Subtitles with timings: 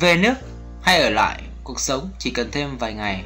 [0.00, 0.34] Về nước
[0.82, 3.24] hay ở lại, cuộc sống chỉ cần thêm vài ngày.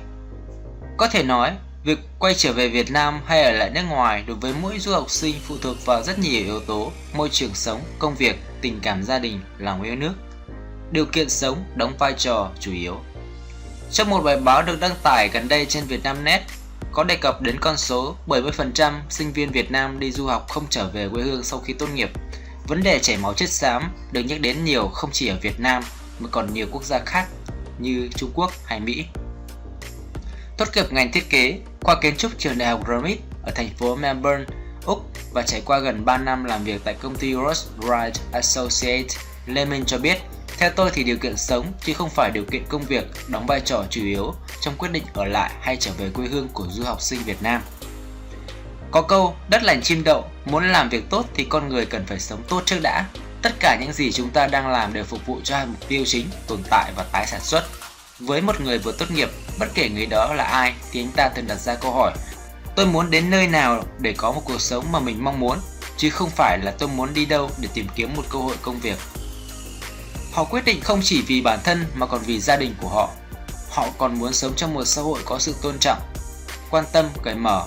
[0.96, 1.53] Có thể nói,
[1.85, 4.93] việc quay trở về Việt Nam hay ở lại nước ngoài đối với mỗi du
[4.93, 8.80] học sinh phụ thuộc vào rất nhiều yếu tố, môi trường sống, công việc, tình
[8.83, 10.12] cảm gia đình, lòng yêu nước.
[10.90, 13.01] Điều kiện sống đóng vai trò chủ yếu.
[13.93, 16.43] Trong một bài báo được đăng tải gần đây trên Vietnamnet,
[16.93, 20.66] có đề cập đến con số 70% sinh viên Việt Nam đi du học không
[20.70, 22.11] trở về quê hương sau khi tốt nghiệp.
[22.66, 25.83] Vấn đề chảy máu chất xám được nhắc đến nhiều không chỉ ở Việt Nam
[26.23, 27.27] mà còn nhiều quốc gia khác
[27.79, 29.05] như Trung Quốc hay Mỹ.
[30.57, 33.97] Tốt nghiệp ngành thiết kế qua kiến trúc trường đại học Greenwich ở thành phố
[33.97, 34.45] Melbourne,
[34.87, 39.16] Úc và trải qua gần 3 năm làm việc tại công ty Ross Wright Associates,
[39.47, 40.19] Lê Minh cho biết
[40.59, 43.61] theo tôi thì điều kiện sống chứ không phải điều kiện công việc đóng vai
[43.61, 46.85] trò chủ yếu trong quyết định ở lại hay trở về quê hương của du
[46.85, 47.63] học sinh Việt Nam.
[48.91, 52.19] Có câu đất lành chim đậu, muốn làm việc tốt thì con người cần phải
[52.19, 53.05] sống tốt trước đã.
[53.42, 56.04] Tất cả những gì chúng ta đang làm đều phục vụ cho hai mục tiêu
[56.07, 57.65] chính, tồn tại và tái sản xuất.
[58.18, 61.29] Với một người vừa tốt nghiệp, bất kể người đó là ai thì anh ta
[61.29, 62.12] thường đặt ra câu hỏi
[62.76, 65.58] Tôi muốn đến nơi nào để có một cuộc sống mà mình mong muốn,
[65.96, 68.80] chứ không phải là tôi muốn đi đâu để tìm kiếm một cơ hội công
[68.80, 68.98] việc
[70.32, 73.10] Họ quyết định không chỉ vì bản thân mà còn vì gia đình của họ.
[73.70, 75.98] Họ còn muốn sống trong một xã hội có sự tôn trọng,
[76.70, 77.66] quan tâm, cởi mở,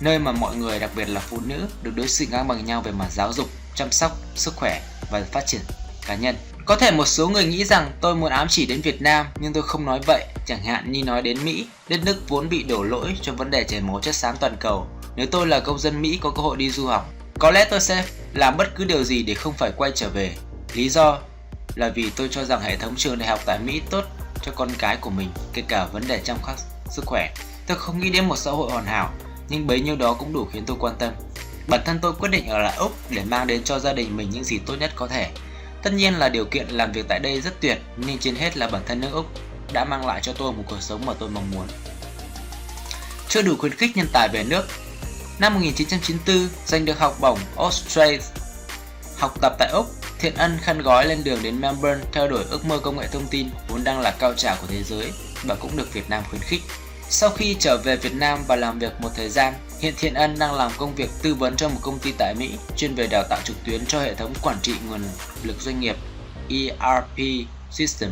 [0.00, 2.80] nơi mà mọi người, đặc biệt là phụ nữ, được đối xử ngang bằng nhau
[2.80, 5.60] về mặt giáo dục, chăm sóc, sức khỏe và phát triển
[6.06, 6.36] cá nhân.
[6.64, 9.52] Có thể một số người nghĩ rằng tôi muốn ám chỉ đến Việt Nam nhưng
[9.52, 12.82] tôi không nói vậy, chẳng hạn như nói đến Mỹ, đất nước vốn bị đổ
[12.82, 14.86] lỗi cho vấn đề chảy máu chất xám toàn cầu.
[15.16, 17.80] Nếu tôi là công dân Mỹ có cơ hội đi du học, có lẽ tôi
[17.80, 18.04] sẽ
[18.34, 20.36] làm bất cứ điều gì để không phải quay trở về.
[20.74, 21.18] Lý do
[21.74, 24.04] là vì tôi cho rằng hệ thống trường đại học tại Mỹ tốt
[24.42, 26.56] cho con cái của mình, kể cả vấn đề chăm sóc
[26.90, 27.34] sức khỏe.
[27.66, 29.12] Tôi không nghĩ đến một xã hội hoàn hảo,
[29.48, 31.12] nhưng bấy nhiêu đó cũng đủ khiến tôi quan tâm.
[31.68, 34.30] Bản thân tôi quyết định ở lại Úc để mang đến cho gia đình mình
[34.30, 35.30] những gì tốt nhất có thể.
[35.82, 38.68] Tất nhiên là điều kiện làm việc tại đây rất tuyệt, nhưng trên hết là
[38.68, 39.26] bản thân nước Úc
[39.72, 41.66] đã mang lại cho tôi một cuộc sống mà tôi mong muốn.
[43.28, 44.66] Chưa đủ khuyến khích nhân tài về nước
[45.38, 48.18] Năm 1994, giành được học bổng Australia
[49.18, 49.86] học tập tại Úc
[50.18, 53.26] Thiện Ân khăn gói lên đường đến Melbourne theo đuổi ước mơ công nghệ thông
[53.30, 55.12] tin vốn đang là cao trào của thế giới
[55.44, 56.62] và cũng được Việt Nam khuyến khích.
[57.08, 60.38] Sau khi trở về Việt Nam và làm việc một thời gian, hiện Thiện Ân
[60.38, 63.24] đang làm công việc tư vấn cho một công ty tại Mỹ chuyên về đào
[63.30, 65.00] tạo trực tuyến cho hệ thống quản trị nguồn
[65.42, 65.96] lực doanh nghiệp
[66.48, 68.10] ERP System.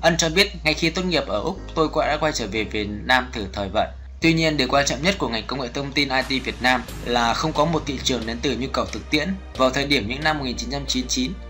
[0.00, 2.64] Ân cho biết ngay khi tốt nghiệp ở Úc, tôi cũng đã quay trở về
[2.64, 3.88] Việt Nam thử thời vận
[4.22, 6.82] Tuy nhiên, điều quan trọng nhất của ngành công nghệ thông tin IT Việt Nam
[7.04, 9.28] là không có một thị trường đến từ nhu cầu thực tiễn.
[9.56, 10.44] Vào thời điểm những năm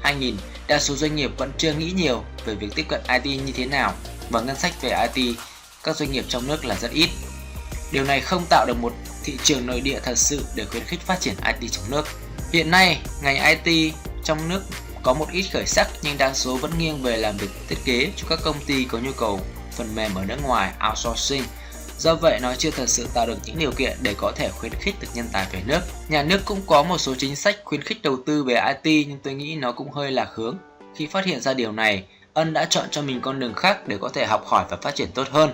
[0.03, 0.35] 1999-2000,
[0.67, 3.67] đa số doanh nghiệp vẫn chưa nghĩ nhiều về việc tiếp cận IT như thế
[3.67, 3.93] nào
[4.31, 5.37] và ngân sách về IT
[5.85, 7.09] các doanh nghiệp trong nước là rất ít.
[7.93, 8.93] Điều này không tạo được một
[9.25, 12.07] thị trường nội địa thật sự để khuyến khích phát triển IT trong nước.
[12.53, 13.95] Hiện nay, ngành IT
[14.25, 14.63] trong nước
[15.03, 18.11] có một ít khởi sắc nhưng đa số vẫn nghiêng về làm việc thiết kế
[18.17, 19.41] cho các công ty có nhu cầu
[19.73, 21.45] phần mềm ở nước ngoài outsourcing
[22.03, 24.73] Do vậy nó chưa thật sự tạo được những điều kiện để có thể khuyến
[24.73, 25.81] khích được nhân tài về nước.
[26.09, 29.19] Nhà nước cũng có một số chính sách khuyến khích đầu tư về IT nhưng
[29.23, 30.57] tôi nghĩ nó cũng hơi lạc hướng.
[30.95, 32.05] Khi phát hiện ra điều này,
[32.35, 34.95] Ân đã chọn cho mình con đường khác để có thể học hỏi và phát
[34.95, 35.51] triển tốt hơn,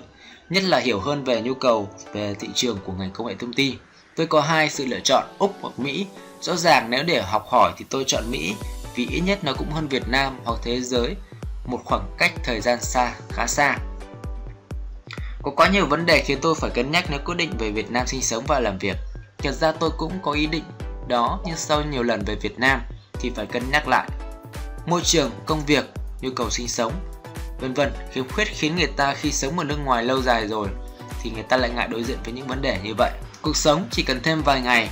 [0.51, 3.53] nhất là hiểu hơn về nhu cầu về thị trường của ngành công nghệ thông
[3.53, 3.75] tin.
[4.17, 6.07] Tôi có hai sự lựa chọn Úc hoặc Mỹ.
[6.41, 8.55] Rõ ràng nếu để học hỏi thì tôi chọn Mỹ
[8.95, 11.17] vì ít nhất nó cũng hơn Việt Nam hoặc thế giới
[11.65, 13.79] một khoảng cách thời gian xa khá xa.
[15.43, 17.91] Có quá nhiều vấn đề khiến tôi phải cân nhắc nếu quyết định về Việt
[17.91, 18.97] Nam sinh sống và làm việc.
[19.39, 20.65] Thật ra tôi cũng có ý định
[21.09, 22.81] đó nhưng sau nhiều lần về Việt Nam
[23.13, 24.09] thì phải cân nhắc lại.
[24.87, 25.85] Môi trường, công việc,
[26.21, 26.93] nhu cầu sinh sống,
[27.61, 30.69] vân vân khiếm khuyết khiến người ta khi sống ở nước ngoài lâu dài rồi
[31.23, 33.11] thì người ta lại ngại đối diện với những vấn đề như vậy.
[33.43, 34.89] Cuộc sống chỉ cần thêm vài ngày.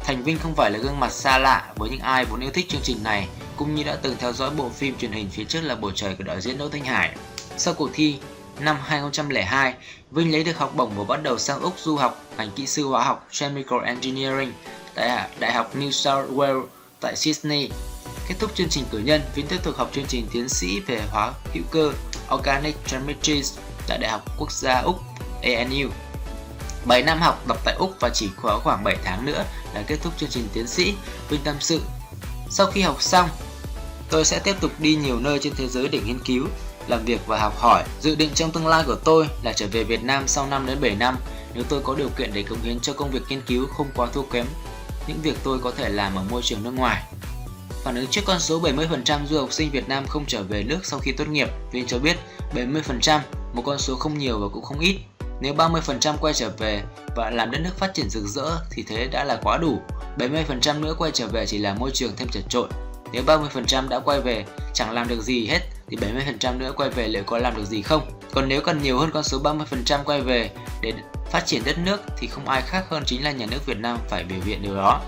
[0.00, 2.68] Thành Vinh không phải là gương mặt xa lạ với những ai vốn yêu thích
[2.68, 5.60] chương trình này cũng như đã từng theo dõi bộ phim truyền hình phía trước
[5.60, 7.16] là bầu trời của đạo diễn Đỗ Thanh Hải.
[7.56, 8.18] Sau cuộc thi,
[8.60, 9.74] Năm 2002,
[10.10, 12.86] Vinh lấy được học bổng và bắt đầu sang Úc du học ngành kỹ sư
[12.86, 14.52] hóa học Chemical Engineering
[14.94, 16.64] tại Đại học New South Wales
[17.00, 17.70] tại Sydney.
[18.28, 21.02] Kết thúc chương trình cử nhân, Vinh tiếp tục học chương trình tiến sĩ về
[21.10, 21.92] hóa hữu cơ
[22.34, 23.42] Organic Chemistry
[23.86, 25.00] tại Đại học Quốc gia Úc
[25.42, 25.88] ANU.
[26.84, 29.44] 7 năm học tập tại Úc và chỉ có khoảng 7 tháng nữa
[29.74, 30.94] là kết thúc chương trình tiến sĩ,
[31.28, 31.80] Vinh tâm sự.
[32.50, 33.28] Sau khi học xong,
[34.10, 36.46] tôi sẽ tiếp tục đi nhiều nơi trên thế giới để nghiên cứu,
[36.88, 37.84] làm việc và học hỏi.
[38.00, 40.80] Dự định trong tương lai của tôi là trở về Việt Nam sau 5 đến
[40.80, 41.16] 7 năm
[41.54, 44.06] nếu tôi có điều kiện để cống hiến cho công việc nghiên cứu không quá
[44.12, 44.46] thua kém
[45.06, 47.02] những việc tôi có thể làm ở môi trường nước ngoài.
[47.68, 50.78] Phản ứng trước con số 70% du học sinh Việt Nam không trở về nước
[50.82, 52.16] sau khi tốt nghiệp, Vinh cho biết
[52.54, 53.20] 70%
[53.52, 54.96] một con số không nhiều và cũng không ít.
[55.40, 56.82] Nếu 30% quay trở về
[57.16, 59.78] và làm đất nước phát triển rực rỡ thì thế đã là quá đủ.
[60.18, 62.68] 70% nữa quay trở về chỉ là môi trường thêm chật trội.
[63.12, 64.44] Nếu 30% đã quay về
[64.74, 67.82] chẳng làm được gì hết thì 70% nữa quay về liệu có làm được gì
[67.82, 68.10] không?
[68.32, 70.50] Còn nếu cần nhiều hơn con số 30% quay về
[70.82, 70.92] để
[71.30, 73.98] phát triển đất nước thì không ai khác hơn chính là nhà nước Việt Nam
[74.08, 75.00] phải biểu hiện điều đó.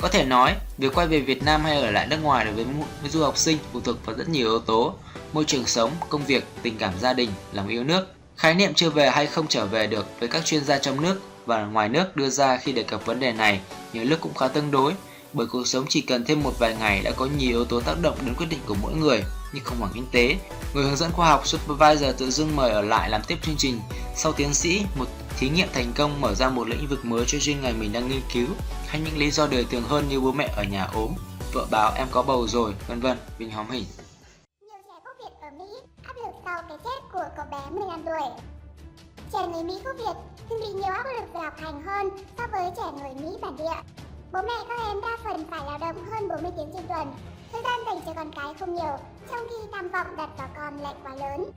[0.00, 2.64] Có thể nói, việc quay về Việt Nam hay ở lại nước ngoài đối với
[3.10, 4.94] du học sinh phụ thuộc vào rất nhiều yếu tố,
[5.32, 8.06] môi trường sống, công việc, tình cảm gia đình, lòng yêu nước.
[8.36, 11.20] Khái niệm chưa về hay không trở về được với các chuyên gia trong nước
[11.46, 13.60] và ngoài nước đưa ra khi đề cập vấn đề này
[13.92, 14.92] nhiều lúc cũng khá tương đối,
[15.32, 17.94] bởi cuộc sống chỉ cần thêm một vài ngày đã có nhiều yếu tố tác
[18.02, 20.36] động đến quyết định của mỗi người như không bằng kinh tế.
[20.74, 23.80] Người hướng dẫn khoa học Supervisor tự dưng mời ở lại làm tiếp chương trình.
[24.16, 25.06] Sau tiến sĩ, một
[25.38, 28.08] thí nghiệm thành công mở ra một lĩnh vực mới cho chuyên ngành mình đang
[28.08, 28.46] nghiên cứu
[28.94, 31.14] hay những lý do đời thường hơn như bố mẹ ở nhà ốm,
[31.52, 33.18] vợ báo em có bầu rồi, vân vân.
[33.38, 33.84] Mình hóm hỉnh.
[34.60, 35.64] Nhiều trẻ gốc Việt ở Mỹ
[36.02, 38.28] áp lực sau cái chết của cậu bé 15 tuổi.
[39.32, 42.44] Trẻ người Mỹ gốc Việt thường bị nhiều áp lực về học hành hơn so
[42.52, 43.80] với trẻ người Mỹ bản địa.
[44.32, 47.14] Bố mẹ các em đa phần phải lao động hơn 40 tiếng trên tuần,
[47.52, 48.96] thời gian dành cho con cái không nhiều,
[49.30, 51.50] trong khi tham vọng đặt vào con lại quá lớn.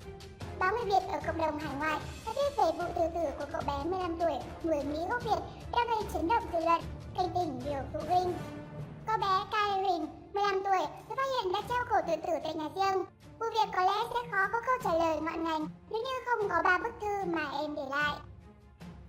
[0.60, 3.46] Báo người Việt ở cộng đồng hải ngoại đã viết về vụ tự tử của
[3.52, 4.34] cậu bé 15 tuổi,
[4.64, 5.42] người Mỹ gốc Việt,
[5.72, 6.82] đang gây chấn động dư luận,
[7.18, 8.34] cảnh tỉnh nhiều phụ huynh.
[9.08, 12.70] Cô bé Karen, 15 tuổi, được phát hiện đã treo cổ tự tử tại nhà
[12.76, 13.06] riêng.
[13.40, 16.50] Vụ việc có lẽ sẽ khó có câu trả lời ngọn ngành nếu như không
[16.50, 18.16] có ba bức thư mà em để lại.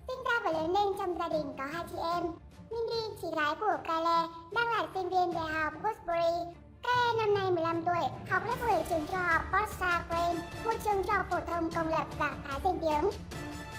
[0.08, 2.25] Sinh ra và lớn lên trong gia đình có hai chị em.
[2.70, 4.20] Mindy, chị gái của Kyle,
[4.52, 6.52] đang là sinh viên đại học Woodbury.
[6.82, 11.02] Kyle năm nay 15 tuổi, học lớp 10 trường trung học Potsdam Green, một trường
[11.02, 13.10] trung học phổ thông công lập và khá danh tiếng.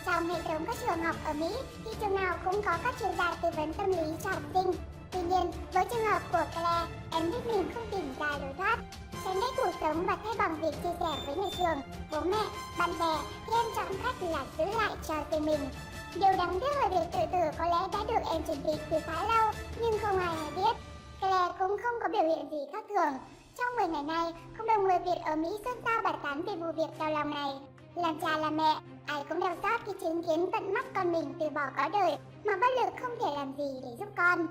[0.09, 1.49] Trong hệ thống các trường học ở Mỹ,
[1.85, 4.71] thì trường nào cũng có các chuyên gia tư vấn tâm lý cho học sinh.
[5.11, 8.77] Tuy nhiên, với trường hợp của Claire, em biết mình không tìm ra lối thoát.
[9.25, 12.43] Tránh đã cuộc sống và thay bằng việc chia sẻ với nhà trường, bố mẹ,
[12.79, 13.15] bạn bè,
[13.45, 15.69] thì em chọn cách là giữ lại cho riêng mình.
[16.15, 18.97] Điều đáng tiếc là việc tự tử có lẽ đã được em chuẩn bị từ
[19.05, 19.51] khá lâu,
[19.81, 20.77] nhưng không ai hay biết.
[21.19, 23.13] Claire cũng không có biểu hiện gì khác thường.
[23.57, 26.55] Trong 10 ngày nay, cộng đồng người Việt ở Mỹ xôn xao bàn tán về
[26.55, 27.68] vụ việc đau lòng này.
[28.01, 28.75] Làm cha làm mẹ,
[29.05, 32.17] ai cũng đau xót khi chứng kiến tận mắt con mình từ bỏ có đời
[32.45, 34.47] mà bất lực không thể làm gì để giúp con.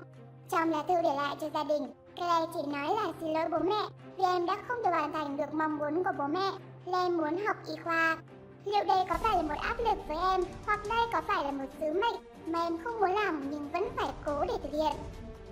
[0.49, 3.59] Trong lá thư để lại cho gia đình, Claire chỉ nói là xin lỗi bố
[3.59, 3.81] mẹ
[4.17, 6.51] vì em đã không thể hoàn thành được mong muốn của bố mẹ
[6.85, 8.17] là em muốn học y khoa.
[8.65, 11.51] Liệu đây có phải là một áp lực với em hoặc đây có phải là
[11.51, 14.93] một sứ mệnh mà em không muốn làm nhưng vẫn phải cố để thực hiện?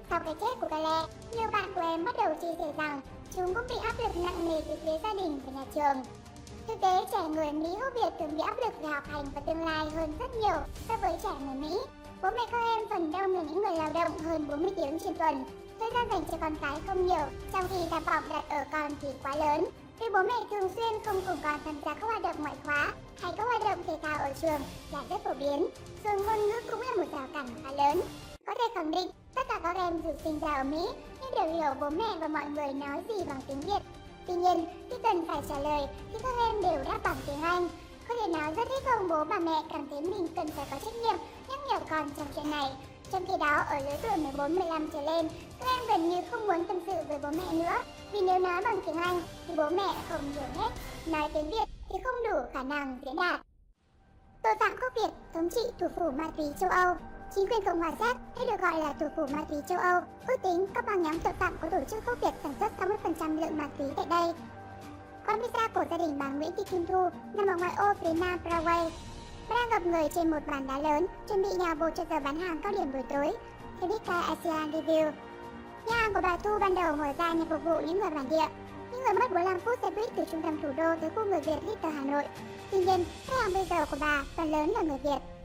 [0.09, 3.01] Sau cái chết của Claire, nhiều bạn của em bắt đầu chia sẻ rằng
[3.35, 6.03] chúng cũng bị áp lực nặng nề từ phía gia đình và nhà trường.
[6.67, 9.41] Thực tế, trẻ người Mỹ gốc Việt thường bị áp lực về học hành và
[9.41, 11.77] tương lai hơn rất nhiều so với trẻ người Mỹ.
[12.21, 15.15] Bố mẹ các em phần đông là những người lao động hơn 40 tiếng trên
[15.15, 15.45] tuần.
[15.79, 18.91] Thời gian dành cho con cái không nhiều, trong khi tham vọng đặt ở con
[19.01, 19.65] thì quá lớn.
[19.99, 22.93] Vì bố mẹ thường xuyên không cùng con tham gia các hoạt động ngoại khóa
[23.21, 24.61] hay các hoạt động thể thao ở trường
[24.91, 25.67] là rất phổ biến.
[26.03, 28.01] Rồi ngôn ngữ cũng là một rào cản khá lớn.
[28.45, 30.87] Có thể khẳng định, tất cả các em dù sinh ra ở Mỹ
[31.21, 33.96] nhưng đều hiểu bố mẹ và mọi người nói gì bằng tiếng Việt.
[34.27, 37.69] Tuy nhiên, khi cần phải trả lời thì các em đều đáp bằng tiếng Anh.
[38.07, 40.77] Có thể nói rất ít ông bố bà mẹ cảm thấy mình cần phải có
[40.85, 41.17] trách nhiệm
[41.49, 42.71] nhắc nhở con trong chuyện này.
[43.11, 44.11] Trong khi đó, ở lứa tuổi
[44.47, 45.29] 14-15 trở lên,
[45.59, 47.83] các em gần như không muốn tâm sự với bố mẹ nữa.
[48.11, 50.69] Vì nếu nói bằng tiếng Anh thì bố mẹ không hiểu hết,
[51.05, 53.41] nói tiếng Việt thì không đủ khả năng diễn đạt.
[54.43, 56.95] Tội phạm gốc Việt thống trị thủ phủ ma túy châu Âu
[57.35, 60.01] Chính quyền Cộng hòa Séc hay được gọi là thủ phủ ma túy châu Âu
[60.27, 63.39] ước tính các băng nhóm tội phạm có tổ chức gốc Việt sản xuất 60%
[63.39, 64.33] lượng ma túy tại đây.
[65.25, 68.13] Con pizza của gia đình bà Nguyễn Thị Kim Thu nằm ở ngoại ô phía
[68.13, 68.91] nam Paraguay.
[69.49, 72.19] Bà đang gặp người trên một bàn đá lớn, chuẩn bị nhà bột cho giờ
[72.19, 73.31] bán hàng cao điểm buổi tối.
[73.79, 75.11] Theo biết ASEAN Review,
[75.85, 78.29] nhà hàng của bà Thu ban đầu mở ra nhằm phục vụ những người bản
[78.29, 78.47] địa.
[78.91, 81.39] Những người mất 45 phút xe buýt từ trung tâm thủ đô tới khu người
[81.39, 82.23] Việt Little Hà Nội.
[82.71, 85.36] Tuy nhiên, khách hàng bây giờ của bà phần lớn là người Việt.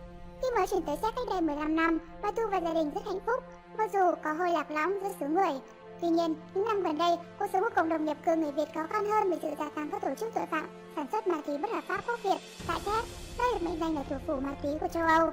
[0.43, 3.01] Khi mới chuyển tới Séc cách đây 15 năm, bà Thu và gia đình rất
[3.07, 3.45] hạnh phúc,
[3.79, 5.61] mặc dù có hơi lạc lõng giữa xứ người.
[6.01, 8.75] Tuy nhiên, những năm gần đây, cuộc sống của cộng đồng nhập cư người Việt
[8.75, 11.37] khó khăn hơn vì sự gia tăng các tổ chức tội phạm sản xuất ma
[11.47, 13.05] túy bất hợp pháp quốc Việt tại Séc,
[13.39, 15.31] đây được mệnh danh là thủ phủ ma túy của châu Âu.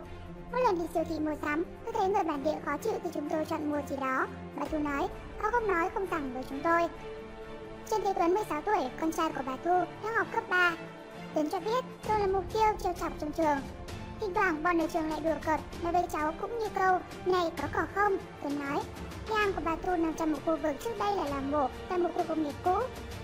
[0.52, 3.10] Mỗi lần đi siêu thị mua sắm, tôi thấy người bản địa khó chịu khi
[3.14, 4.28] chúng tôi chọn mua gì đó.
[4.56, 5.08] Bà Thu nói,
[5.42, 6.82] họ không nói không rằng với chúng tôi.
[7.90, 10.74] Trần Thế Tuấn 16 tuổi, con trai của bà Thu, đang học cấp 3.
[11.34, 13.58] Tuấn cho biết tôi là mục tiêu trêu chọc trong trường.
[14.22, 17.52] Thỉnh thoảng bọn ở trường lại đùa cợt nói với cháu cũng như câu Này
[17.62, 18.18] có cỏ không?
[18.44, 18.80] Tuấn nói
[19.30, 21.68] Nhà hàng của bà Thu nằm trong một khu vực trước đây là làng mổ
[21.90, 22.76] tại một khu công nghiệp cũ.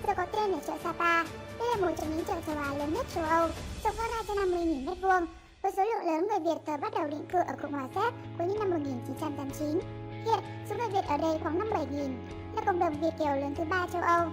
[0.08, 1.24] Giờ có tên là chợ Sapa.
[1.60, 3.50] Đây là một trong những chợ châu Á lớn nhất châu Âu
[3.84, 5.26] Rộng hơn 250.000 m2
[5.62, 8.14] Với số lượng lớn người Việt thời bắt đầu định cư ở Cộng hòa Séc
[8.38, 9.80] cuối những năm 1989
[10.26, 12.16] Hiện, số người Việt ở đây khoảng 57.000
[12.56, 14.28] Là cộng đồng Việt kiều lớn thứ ba châu Âu.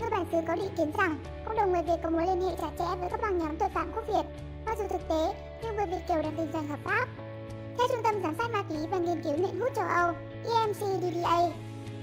[0.00, 2.56] Các bản xứ có ý kiến rằng cộng đồng người Việt có mối liên hệ
[2.60, 4.22] chặt chẽ với các băng nhóm tội phạm quốc Việt.
[4.66, 7.06] Mặc dù thực tế, nhưng người Việt kiều đang kinh doanh hợp pháp.
[7.78, 10.12] Theo Trung tâm Giám sát Ma túy và Nghiên cứu nghiện hút châu Âu,
[10.44, 11.38] EMCDDA,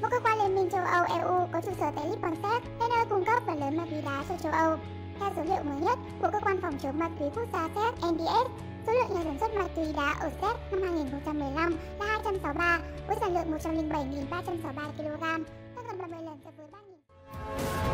[0.02, 2.34] một cơ quan liên minh châu Âu EU có trụ sở tại Lisbon,
[2.80, 4.78] là nơi cung cấp và lớn ma túy đá cho châu Âu.
[5.20, 8.12] Theo số liệu mới nhất của cơ quan phòng chống ma túy quốc gia Séc
[8.12, 8.48] NDS,
[8.88, 13.18] số lượng nhà sản xuất ma túy đá ở Séc năm 2015 là 263 với
[13.20, 15.22] sản lượng 107.363 kg,
[15.76, 17.91] tăng gần 30 lần so với 3.000.